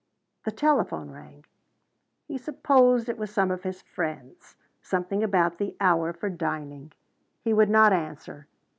[0.45, 1.45] The telephone rang.
[2.27, 6.91] He supposed it was some of his friends something about the hour for dining.
[7.43, 8.47] He would not answer.